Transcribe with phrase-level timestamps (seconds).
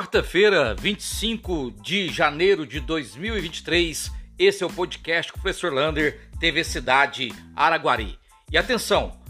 [0.00, 6.64] Quarta-feira, 25 de janeiro de 2023, esse é o podcast com o professor Lander, TV
[6.64, 8.18] Cidade Araguari.
[8.50, 9.20] E atenção,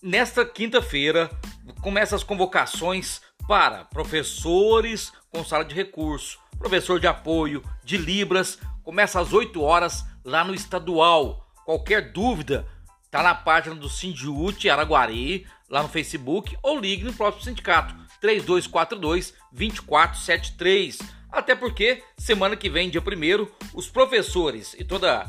[0.00, 1.28] nesta quinta-feira
[1.80, 9.18] começam as convocações para professores com sala de recurso, professor de apoio, de Libras, começa
[9.18, 11.44] às 8 horas lá no estadual.
[11.64, 12.64] Qualquer dúvida,
[13.10, 19.34] tá na página do Sindiute Araguari, lá no Facebook, ou ligue no próximo sindicato, 3242
[19.52, 20.98] 2473.
[21.30, 25.28] Até porque semana que vem, dia 1 os professores e toda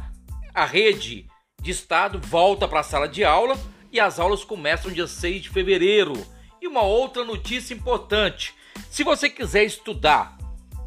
[0.54, 1.28] a rede
[1.60, 3.58] de estado volta para a sala de aula
[3.92, 6.14] e as aulas começam dia 6 de fevereiro.
[6.62, 8.54] E uma outra notícia importante:
[8.90, 10.38] se você quiser estudar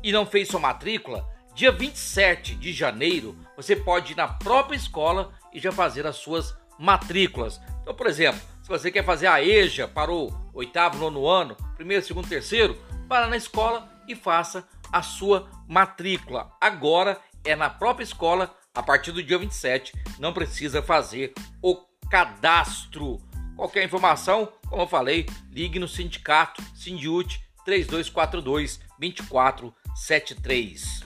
[0.03, 5.33] e não fez sua matrícula, dia 27 de janeiro você pode ir na própria escola
[5.53, 7.61] e já fazer as suas matrículas.
[7.83, 12.05] Então, por exemplo, se você quer fazer a EJA para o oitavo, nono ano, primeiro,
[12.05, 16.51] segundo, terceiro, vá na escola e faça a sua matrícula.
[16.61, 21.77] Agora é na própria escola, a partir do dia 27, não precisa fazer o
[22.11, 23.19] cadastro.
[23.55, 31.05] Qualquer informação, como eu falei, ligue no sindicato Sindiute 3242 2473.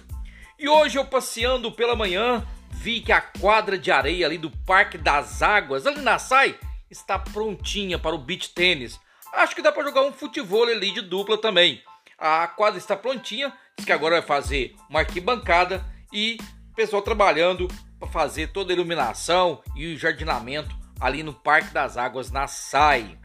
[0.58, 4.96] E hoje eu passeando pela manhã, vi que a quadra de areia ali do Parque
[4.96, 6.58] das Águas, ali na SAI,
[6.90, 9.00] está prontinha para o beach tênis.
[9.32, 11.82] Acho que dá para jogar um futebol ali de dupla também.
[12.18, 16.36] A quadra está prontinha, diz que agora vai fazer uma arquibancada e
[16.70, 17.68] o pessoal trabalhando
[17.98, 23.18] para fazer toda a iluminação e o jardinamento ali no Parque das Águas na SAI.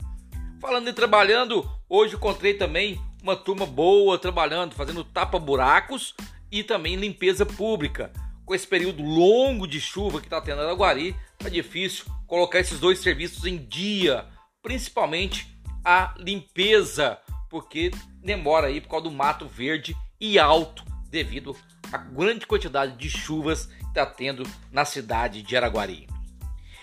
[0.61, 6.15] Falando em trabalhando, hoje encontrei também uma turma boa trabalhando, fazendo tapa-buracos
[6.51, 8.13] e também limpeza pública.
[8.45, 12.79] Com esse período longo de chuva que está tendo na Araguari, tá difícil colocar esses
[12.79, 14.25] dois serviços em dia,
[14.61, 15.47] principalmente
[15.83, 17.19] a limpeza,
[17.49, 17.91] porque
[18.23, 21.55] demora aí por causa do mato verde e alto devido
[21.91, 26.07] à grande quantidade de chuvas que está tendo na cidade de Araguari.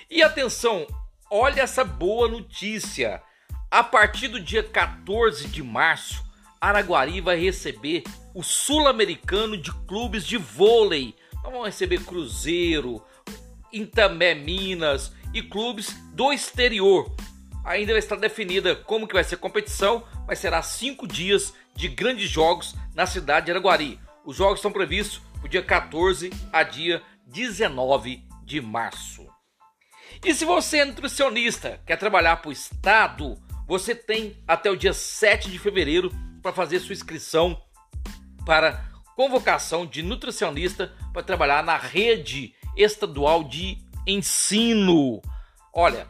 [0.08, 0.86] E atenção,
[1.30, 3.22] olha essa boa notícia.
[3.70, 6.22] A partir do dia 14 de março,
[6.60, 8.04] Araguari vai receber
[8.34, 11.14] o Sul-Americano de Clubes de Vôlei.
[11.42, 13.02] vamos receber Cruzeiro,
[13.72, 17.14] Intamé Minas e clubes do exterior.
[17.64, 22.28] Ainda está definida como que vai ser a competição, mas será cinco dias de grandes
[22.28, 23.98] jogos na cidade de Araguari.
[24.24, 29.26] Os jogos estão previstos do dia 14 a dia 19 de março.
[30.24, 34.92] E se você é nutricionista, quer trabalhar para o Estado, você tem até o dia
[34.92, 36.10] 7 de fevereiro
[36.42, 37.60] para fazer sua inscrição
[38.44, 38.84] para
[39.16, 45.22] convocação de nutricionista para trabalhar na rede estadual de ensino.
[45.72, 46.06] Olha,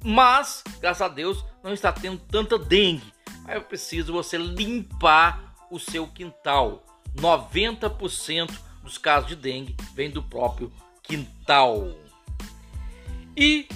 [0.04, 3.14] Mas, graças a Deus, não está tendo tanta dengue.
[3.46, 6.84] Aí é preciso você limpar o seu quintal.
[7.16, 8.52] 90%
[8.84, 10.72] dos casos de dengue vem do próprio
[11.04, 11.90] quintal.
[13.36, 13.68] E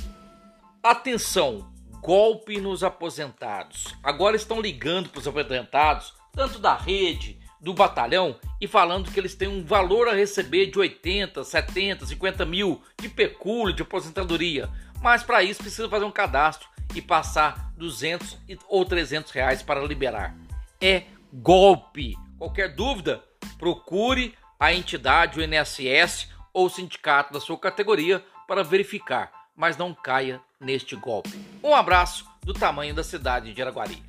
[0.82, 1.72] atenção,
[2.02, 3.96] golpe nos aposentados.
[4.02, 9.34] Agora estão ligando para os aposentados, tanto da rede, do batalhão, e falando que eles
[9.34, 14.70] têm um valor a receber de 80, 70, 50 mil de pecúlio, de aposentadoria.
[15.02, 18.38] Mas para isso precisa fazer um cadastro e passar 200
[18.68, 20.36] ou 300 reais para liberar.
[20.80, 22.16] É golpe.
[22.38, 23.24] Qualquer dúvida,
[23.58, 29.94] procure a entidade, o INSS ou o sindicato da sua categoria para verificar mas não
[29.94, 31.32] caia neste golpe.
[31.64, 34.04] Um abraço do tamanho da cidade de Araguari.